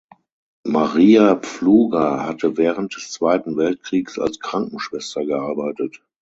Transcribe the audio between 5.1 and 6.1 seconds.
gearbeitet.